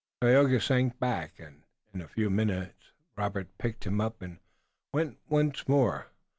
[0.19, 1.61] Tayoga sank back, and,
[1.93, 4.39] in a few more minutes, Robert picked him up and
[4.91, 6.07] went on once more.